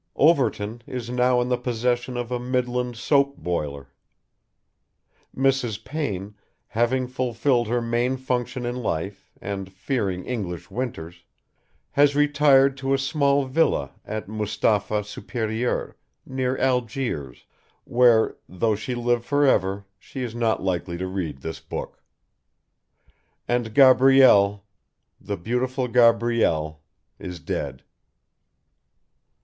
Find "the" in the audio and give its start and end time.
1.49-1.59, 25.19-25.37